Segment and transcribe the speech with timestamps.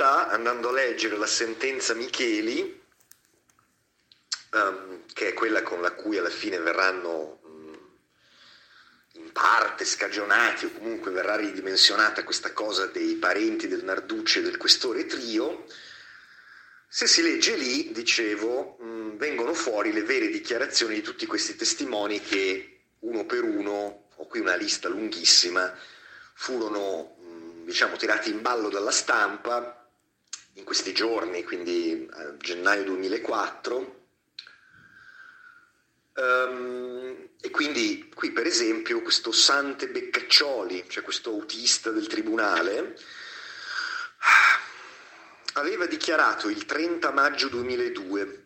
[0.00, 2.82] Realtà, andando a leggere la sentenza Micheli,
[4.52, 7.38] um, che è quella con la cui alla fine verranno
[9.12, 14.56] in parte scagionati o comunque verrà ridimensionata questa cosa dei parenti del Narducci e del
[14.56, 15.66] questore Trio,
[16.88, 22.22] se si legge lì, dicevo, mh, vengono fuori le vere dichiarazioni di tutti questi testimoni
[22.22, 25.76] che uno per uno, ho qui una lista lunghissima,
[26.32, 29.74] furono mh, diciamo tirati in ballo dalla stampa
[30.54, 33.98] in questi giorni, quindi a gennaio 2004
[36.20, 42.96] Um, e quindi qui per esempio questo Sante Beccaccioli, cioè questo autista del tribunale,
[45.54, 48.44] aveva dichiarato il 30 maggio 2002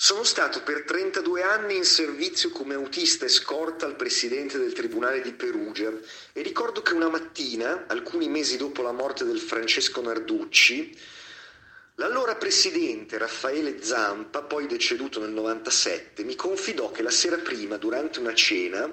[0.00, 5.32] sono stato per 32 anni in servizio come autista escorta al presidente del Tribunale di
[5.32, 5.90] Perugia
[6.32, 10.96] e ricordo che una mattina, alcuni mesi dopo la morte del Francesco Narducci,
[11.96, 18.20] L'allora presidente Raffaele Zampa, poi deceduto nel 97, mi confidò che la sera prima, durante
[18.20, 18.88] una cena,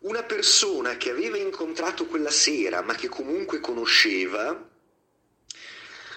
[0.00, 4.74] una persona che aveva incontrato quella sera, ma che comunque conosceva,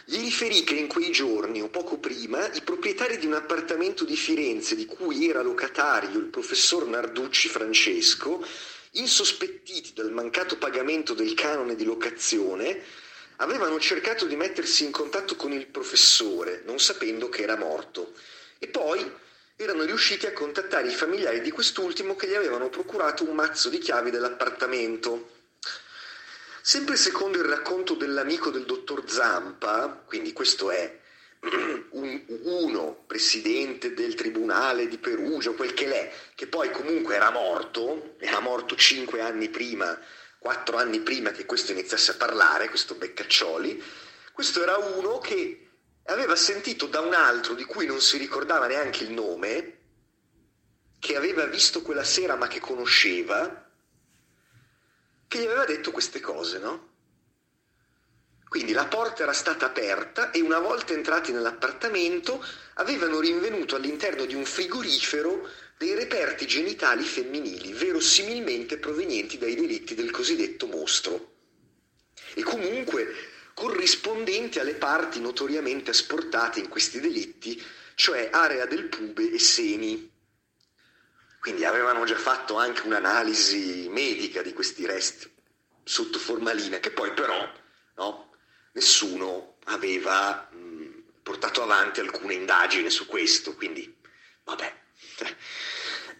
[0.10, 4.16] gli riferì che in quei giorni o poco prima i proprietari di un appartamento di
[4.16, 8.44] Firenze di cui era locatario il professor Narducci Francesco,
[8.94, 12.82] insospettiti dal mancato pagamento del canone di locazione,
[13.36, 18.14] avevano cercato di mettersi in contatto con il professore, non sapendo che era morto,
[18.58, 19.08] e poi
[19.58, 23.78] erano riusciti a contattare i familiari di quest'ultimo che gli avevano procurato un mazzo di
[23.78, 25.38] chiavi dell'appartamento.
[26.70, 31.00] Sempre secondo il racconto dell'amico del dottor Zampa, quindi questo è
[31.90, 38.14] un, uno presidente del tribunale di Perugia, quel che l'è, che poi comunque era morto,
[38.20, 40.00] era morto cinque anni prima
[40.38, 43.84] quattro anni prima che questo iniziasse a parlare, questo Beccaccioli,
[44.32, 45.70] questo era uno che
[46.04, 49.78] aveva sentito da un altro di cui non si ricordava neanche il nome,
[51.00, 53.69] che aveva visto quella sera ma che conosceva,
[55.30, 56.88] che gli aveva detto queste cose, no?
[58.50, 64.34] Quindi la porta era stata aperta e una volta entrati nell'appartamento avevano rinvenuto all'interno di
[64.34, 65.48] un frigorifero
[65.78, 71.36] dei reperti genitali femminili, verosimilmente provenienti dai delitti del cosiddetto mostro,
[72.34, 73.14] e comunque
[73.54, 77.64] corrispondenti alle parti notoriamente asportate in questi delitti,
[77.94, 80.12] cioè area del pube e seni.
[81.40, 85.32] Quindi avevano già fatto anche un'analisi medica di questi resti
[85.84, 87.52] sotto formalina, che poi però
[87.96, 88.32] no,
[88.74, 93.96] nessuno aveva mh, portato avanti alcuna indagine su questo, quindi
[94.44, 94.74] vabbè.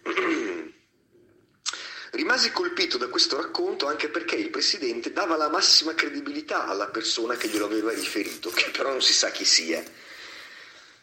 [2.12, 7.36] Rimasi colpito da questo racconto anche perché il presidente dava la massima credibilità alla persona
[7.36, 9.80] che glielo aveva riferito, che però non si sa chi sia.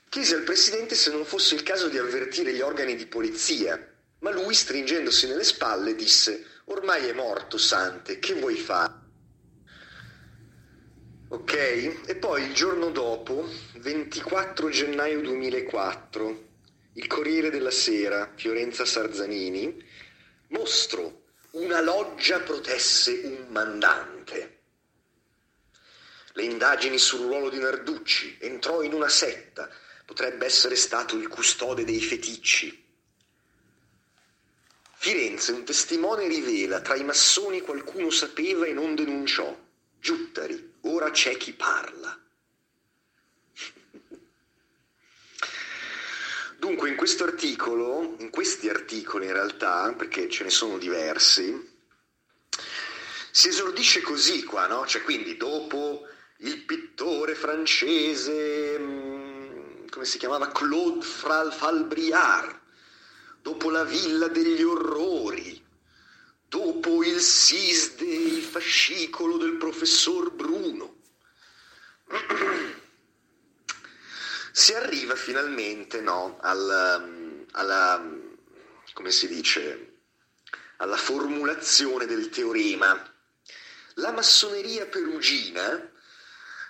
[0.10, 3.96] Chiese al presidente se non fosse il caso di avvertire gli organi di polizia,
[4.28, 9.06] ma lui, stringendosi nelle spalle, disse: Ormai è morto, Sante, che vuoi fare?
[11.30, 11.54] Ok?
[12.06, 16.46] E poi il giorno dopo, 24 gennaio 2004,
[16.94, 19.82] il Corriere della Sera, Fiorenza Sarzanini,
[20.50, 24.56] mostro una loggia protesse un mandante.
[26.34, 29.70] Le indagini sul ruolo di Narducci, entrò in una setta,
[30.06, 32.87] potrebbe essere stato il custode dei feticci.
[35.08, 39.58] Firenze, un testimone rivela, tra i massoni qualcuno sapeva e non denunciò.
[40.02, 42.20] Giuttari, ora c'è chi parla.
[46.58, 51.56] Dunque, in questo articolo, in questi articoli in realtà, perché ce ne sono diversi,
[53.32, 54.86] si esordisce così qua, no?
[54.86, 56.06] Cioè, quindi dopo
[56.40, 60.52] il pittore francese, mm, come si chiamava?
[60.52, 62.66] Claude Falbriard,
[63.42, 65.64] dopo la villa degli orrori,
[66.48, 70.96] dopo il SISDE, il fascicolo del professor Bruno.
[74.52, 78.04] si arriva finalmente no, al, alla,
[78.94, 80.00] come si dice,
[80.78, 83.14] alla formulazione del teorema.
[83.96, 85.92] la massoneria perugina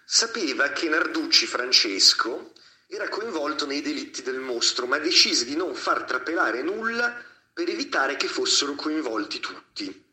[0.04, 2.52] sapeva che Narducci Francesco
[2.90, 8.16] era coinvolto nei delitti del mostro, ma decise di non far trapelare nulla per evitare
[8.16, 10.06] che fossero coinvolti tutti.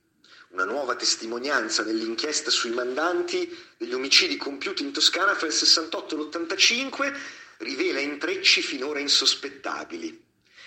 [0.48, 6.18] Una nuova testimonianza nell'inchiesta sui mandanti degli omicidi compiuti in Toscana fra il 68 e
[6.18, 7.20] l'85
[7.58, 10.22] rivela intrecci finora insospettabili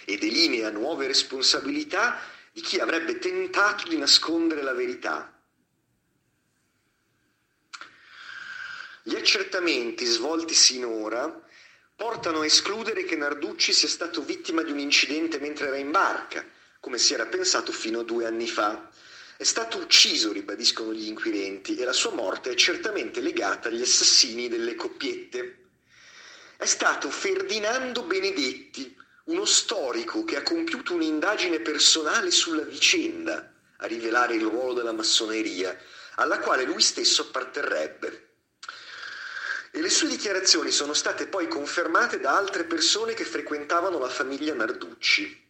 [0.06, 2.19] e delinea nuove responsabilità
[2.53, 5.33] di chi avrebbe tentato di nascondere la verità.
[9.03, 11.46] Gli accertamenti svolti sinora
[11.97, 16.45] portano a escludere che Narducci sia stato vittima di un incidente mentre era in barca,
[16.79, 18.91] come si era pensato fino a due anni fa.
[19.35, 24.47] È stato ucciso, ribadiscono gli inquirenti, e la sua morte è certamente legata agli assassini
[24.47, 25.57] delle coppiette.
[26.55, 28.95] È stato Ferdinando Benedetti,
[29.25, 35.75] uno storico che ha compiuto un'indagine personale sulla vicenda, a rivelare il ruolo della massoneria,
[36.15, 38.26] alla quale lui stesso apparterrebbe.
[39.77, 44.56] E le sue dichiarazioni sono state poi confermate da altre persone che frequentavano la famiglia
[44.56, 45.50] Narducci.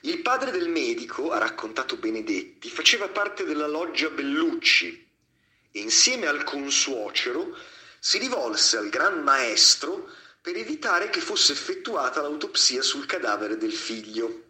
[0.00, 5.08] Il padre del medico, ha raccontato Benedetti, faceva parte della loggia Bellucci
[5.70, 7.56] e insieme al consuocero
[8.00, 10.10] si rivolse al gran maestro
[10.42, 14.42] per evitare che fosse effettuata l'autopsia sul cadavere del figlio.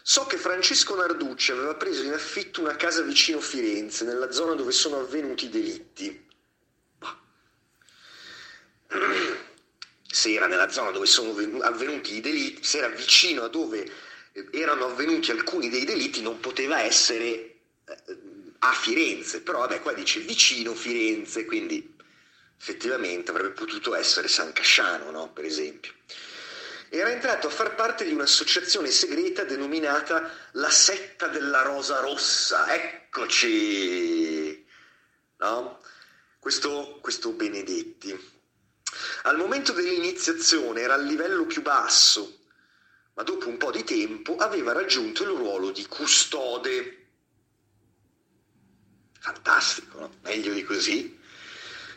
[0.00, 4.70] So che Francesco Narducci aveva preso in affitto una casa vicino Firenze, nella zona dove
[4.70, 6.30] sono avvenuti i delitti.
[10.12, 13.90] Se era nella zona dove sono avvenuti i delitti, se era vicino a dove
[14.32, 17.54] eh, erano avvenuti alcuni dei delitti, non poteva essere eh,
[18.58, 21.96] a Firenze, però vabbè qua dice vicino Firenze, quindi
[22.58, 25.32] effettivamente avrebbe potuto essere San Casciano, no?
[25.32, 25.92] per esempio.
[26.88, 32.72] Era entrato a far parte di un'associazione segreta denominata la setta della Rosa Rossa.
[32.72, 34.64] Eccoci!
[35.38, 35.80] No?
[36.38, 38.31] Questo, questo Benedetti.
[39.22, 42.40] Al momento dell'iniziazione era al livello più basso,
[43.14, 47.06] ma dopo un po' di tempo aveva raggiunto il ruolo di custode.
[49.20, 50.14] Fantastico, no?
[50.22, 51.20] Meglio di così.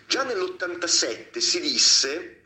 [0.08, 2.44] Già nell'87 si disse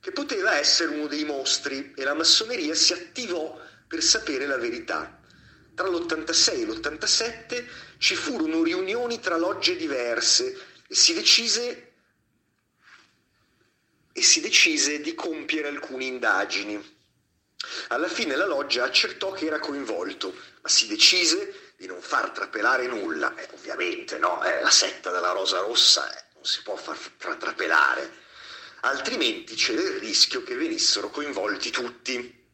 [0.00, 5.18] che poteva essere uno dei mostri e la massoneria si attivò per sapere la verità.
[5.74, 7.66] Tra l'86 e l'87
[7.98, 10.56] ci furono riunioni tra logge diverse
[10.86, 11.87] e si decise,
[14.18, 16.96] e si decise di compiere alcune indagini.
[17.88, 22.88] Alla fine la loggia accertò che era coinvolto, ma si decise di non far trapelare
[22.88, 23.34] nulla.
[23.36, 27.36] Eh, ovviamente no, eh, la setta della Rosa Rossa eh non si può far tra-
[27.36, 28.12] trapelare,
[28.80, 32.46] altrimenti c'era il rischio che venissero coinvolti tutti.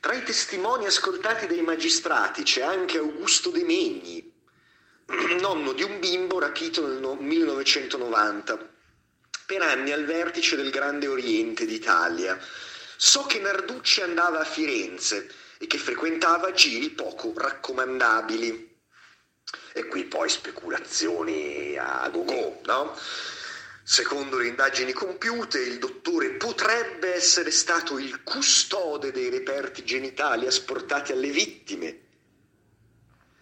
[0.00, 4.32] Tra i testimoni ascoltati dai magistrati c'è anche Augusto De Megni,
[5.40, 8.70] nonno di un bimbo rapito nel 1990,
[9.52, 12.38] per anni al vertice del Grande Oriente d'Italia.
[12.96, 18.70] So che Narducci andava a Firenze e che frequentava giri poco raccomandabili.
[19.74, 22.96] E qui poi speculazioni a go-go, no?
[23.84, 31.12] Secondo le indagini compiute, il dottore potrebbe essere stato il custode dei reperti genitali asportati
[31.12, 32.00] alle vittime.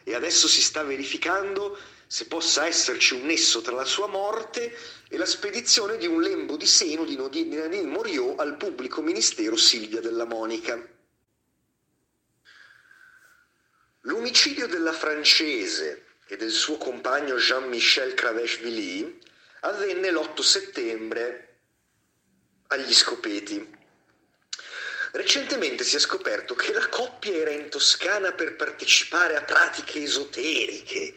[0.03, 1.79] E adesso si sta verificando
[2.13, 4.77] se possa esserci un nesso tra la sua morte
[5.09, 10.01] e la spedizione di un lembo di seno di Nadine Moriot al pubblico ministero Silvia
[10.01, 10.77] della Monica.
[14.01, 19.21] L'omicidio della francese e del suo compagno Jean-Michel Cravechvili
[19.61, 21.59] avvenne l'8 settembre
[22.67, 23.79] agli Scopeti.
[25.13, 31.15] Recentemente si è scoperto che la coppia era in Toscana per partecipare a pratiche esoteriche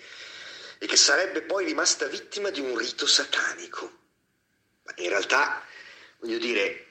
[0.83, 3.89] e che sarebbe poi rimasta vittima di un rito satanico.
[4.83, 5.63] Ma in realtà,
[6.19, 6.87] voglio dire,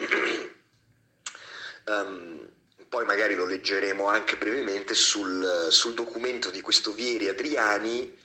[1.84, 2.48] um,
[2.88, 8.18] poi magari lo leggeremo anche brevemente sul, sul documento di questo Vieri Adriani,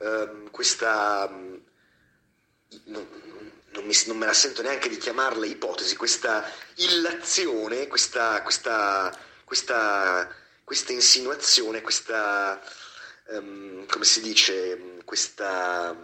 [0.00, 1.62] ehm, questa, non,
[2.86, 6.44] non, mi, non, me la sento neanche di chiamarla ipotesi, questa
[6.74, 10.28] illazione, questa, questa, questa,
[10.64, 12.60] questa insinuazione, questa,
[13.28, 15.96] ehm, come si dice, questa,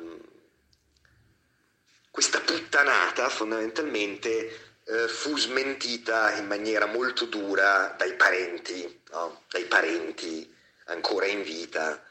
[2.11, 9.43] questa puttanata fondamentalmente eh, fu smentita in maniera molto dura dai parenti, no?
[9.49, 10.53] dai parenti
[10.87, 12.03] ancora in vita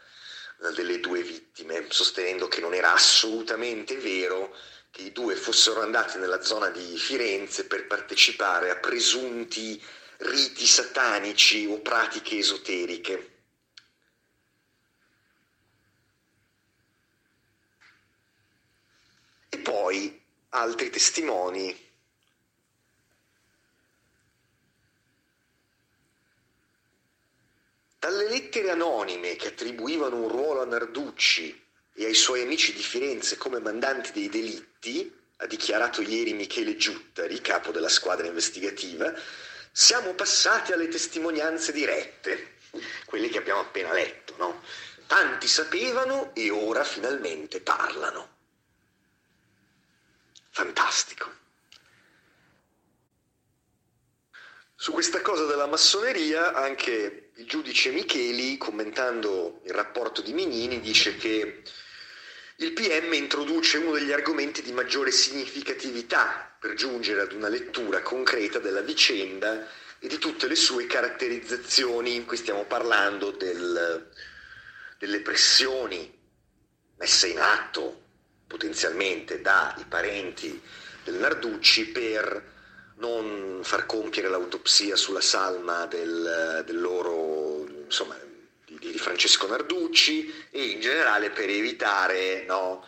[0.64, 4.56] eh, delle due vittime, sostenendo che non era assolutamente vero
[4.92, 9.82] che i due fossero andati nella zona di Firenze per partecipare a presunti
[10.18, 13.39] riti satanici o pratiche esoteriche.
[20.50, 21.88] Altri testimoni.
[28.00, 33.38] Dalle lettere anonime che attribuivano un ruolo a Narducci e ai suoi amici di Firenze
[33.38, 39.14] come mandanti dei delitti, ha dichiarato ieri Michele Giuttari, capo della squadra investigativa,
[39.72, 42.56] siamo passati alle testimonianze dirette,
[43.06, 44.62] quelle che abbiamo appena letto, no?
[45.08, 48.38] Tanti sapevano e ora finalmente parlano.
[50.60, 51.32] Fantastico.
[54.76, 61.16] Su questa cosa della massoneria anche il giudice Micheli, commentando il rapporto di Minini, dice
[61.16, 61.64] che
[62.58, 68.60] il PM introduce uno degli argomenti di maggiore significatività per giungere ad una lettura concreta
[68.60, 69.66] della vicenda
[69.98, 72.26] e di tutte le sue caratterizzazioni.
[72.26, 74.12] Qui stiamo parlando del,
[74.98, 76.14] delle pressioni
[76.98, 78.08] messe in atto
[78.50, 80.60] potenzialmente dai parenti
[81.04, 82.58] del Narducci per
[82.96, 88.18] non far compiere l'autopsia sulla salma del, del loro, insomma,
[88.66, 92.84] di, Francesco Narducci e in generale per evitare no,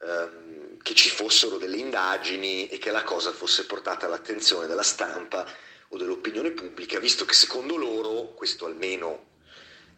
[0.00, 5.46] ehm, che ci fossero delle indagini e che la cosa fosse portata all'attenzione della stampa
[5.88, 9.26] o dell'opinione pubblica, visto che secondo loro, questo almeno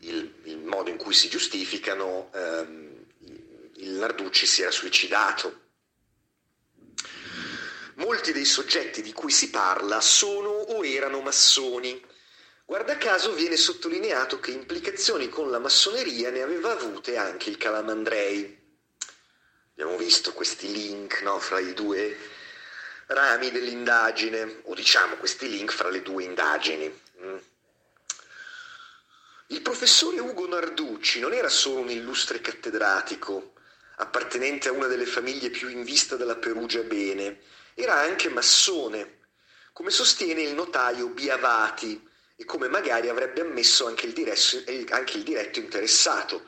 [0.00, 2.94] il, il modo in cui si giustificano, ehm,
[3.76, 5.62] il Narducci si era suicidato.
[7.95, 12.04] Molti dei soggetti di cui si parla sono o erano massoni.
[12.64, 18.62] Guarda caso viene sottolineato che implicazioni con la massoneria ne aveva avute anche il Calamandrei.
[19.73, 22.16] Abbiamo visto questi link no, fra i due
[23.07, 27.00] rami dell'indagine, o diciamo questi link fra le due indagini.
[27.23, 27.37] Mm.
[29.49, 33.53] Il professore Ugo Narducci non era solo un illustre cattedratico,
[33.97, 37.41] appartenente a una delle famiglie più in vista della Perugia Bene,
[37.75, 39.19] era anche massone,
[39.73, 45.23] come sostiene il notaio Biavati e come magari avrebbe ammesso anche il, diretto, anche il
[45.23, 46.47] diretto interessato,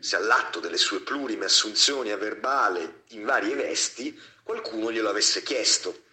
[0.00, 6.04] se all'atto delle sue plurime assunzioni a verbale in varie vesti qualcuno glielo avesse chiesto.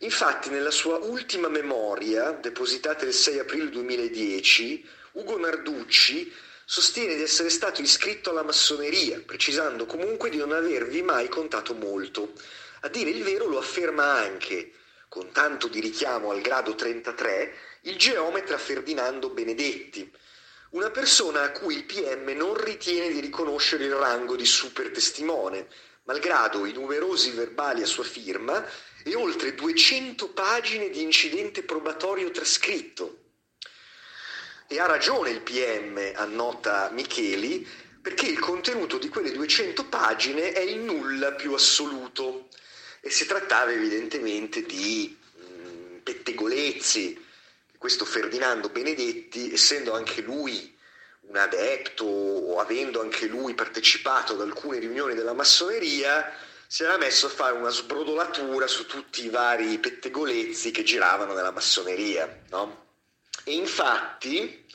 [0.00, 6.32] Infatti nella sua ultima memoria, depositata il 6 aprile 2010, Ugo Narducci
[6.70, 12.32] sostiene di essere stato iscritto alla massoneria, precisando comunque di non avervi mai contato molto.
[12.80, 14.72] A dire il vero lo afferma anche,
[15.08, 20.12] con tanto di richiamo al grado 33, il geometra Ferdinando Benedetti,
[20.72, 25.68] una persona a cui il PM non ritiene di riconoscere il rango di super testimone,
[26.04, 28.62] malgrado i numerosi verbali a sua firma
[29.02, 33.27] e oltre 200 pagine di incidente probatorio trascritto,
[34.70, 37.66] e ha ragione il PM, annota Micheli,
[38.02, 42.48] perché il contenuto di quelle 200 pagine è il nulla più assoluto.
[43.00, 47.24] E si trattava evidentemente di mh, mm, pettegolezzi.
[47.78, 50.76] Questo Ferdinando Benedetti, essendo anche lui
[51.28, 56.30] un adepto o avendo anche lui partecipato ad alcune riunioni della massoneria,
[56.66, 61.52] si era messo a fare una sbrodolatura su tutti i vari pettegolezzi che giravano nella
[61.52, 62.42] massoneria.
[62.50, 62.87] No?
[63.48, 64.66] E infatti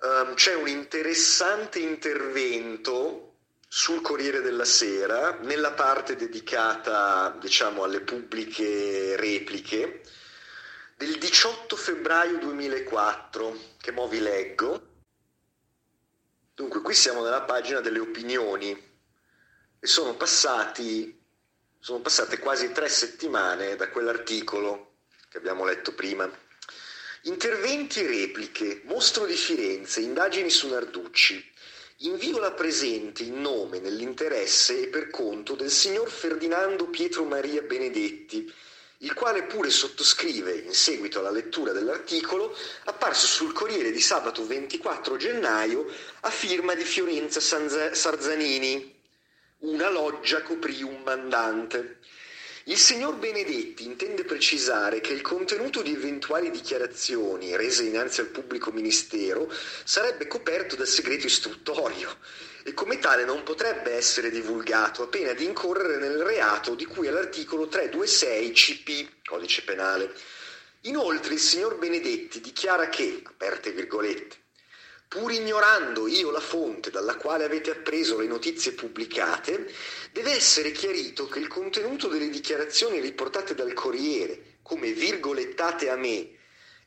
[0.00, 9.16] um, c'è un interessante intervento sul Corriere della Sera, nella parte dedicata diciamo, alle pubbliche
[9.16, 10.02] repliche,
[10.98, 14.88] del 18 febbraio 2004, che mo vi leggo.
[16.52, 18.72] Dunque, qui siamo nella pagina delle opinioni
[19.80, 21.18] e sono passati,
[21.78, 24.91] sono passate quasi tre settimane da quell'articolo
[25.32, 26.30] che abbiamo letto prima.
[27.22, 31.50] Interventi e repliche, mostro di Firenze, indagini su Narducci.
[32.00, 38.52] Invio la presente in nome, nell'interesse e per conto del signor Ferdinando Pietro Maria Benedetti,
[38.98, 45.16] il quale pure sottoscrive, in seguito alla lettura dell'articolo, apparso sul Corriere di sabato 24
[45.16, 49.00] gennaio a firma di Fiorenza Sarzanini.
[49.60, 52.00] Una loggia coprì un mandante.
[52.66, 58.70] Il signor Benedetti intende precisare che il contenuto di eventuali dichiarazioni rese innanzi al pubblico
[58.70, 59.52] ministero
[59.82, 62.16] sarebbe coperto dal segreto istruttorio
[62.62, 67.08] e come tale non potrebbe essere divulgato a pena di incorrere nel reato di cui
[67.08, 70.14] all'articolo 326 CP, codice penale.
[70.82, 74.36] Inoltre il signor Benedetti dichiara che, aperte virgolette,
[75.12, 79.70] pur ignorando io la fonte dalla quale avete appreso le notizie pubblicate,
[80.10, 86.30] deve essere chiarito che il contenuto delle dichiarazioni riportate dal Corriere, come virgolettate a me,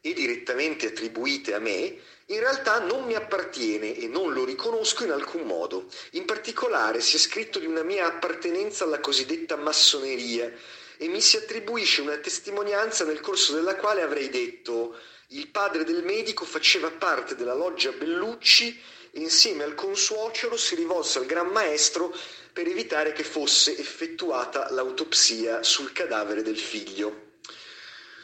[0.01, 5.11] e direttamente attribuite a me, in realtà non mi appartiene e non lo riconosco in
[5.11, 5.85] alcun modo.
[6.13, 10.51] In particolare si è scritto di una mia appartenenza alla cosiddetta massoneria
[10.97, 14.97] e mi si attribuisce una testimonianza nel corso della quale avrei detto
[15.29, 18.79] il padre del medico faceva parte della loggia Bellucci
[19.11, 22.15] e insieme al consuocero si rivolse al Gran Maestro
[22.51, 27.33] per evitare che fosse effettuata l'autopsia sul cadavere del figlio.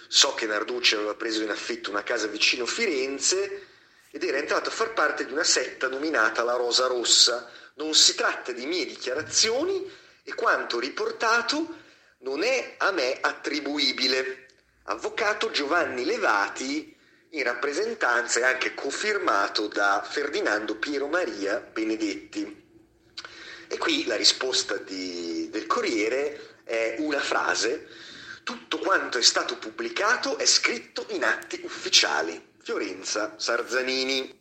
[0.08, 3.68] So che Narducci aveva preso in affitto una casa vicino Firenze
[4.12, 7.50] ed era entrato a far parte di una setta nominata la Rosa Rossa.
[7.76, 9.90] Non si tratta di mie dichiarazioni
[10.24, 11.78] e quanto riportato
[12.20, 14.41] non è a me attribuibile.
[14.86, 16.98] Avvocato Giovanni Levati,
[17.34, 22.62] in rappresentanza e anche confermato da Ferdinando Piero Maria Benedetti.
[23.68, 27.88] E qui la risposta di, del Corriere è una frase.
[28.44, 32.50] Tutto quanto è stato pubblicato è scritto in atti ufficiali.
[32.58, 34.41] Fiorenza Sarzanini.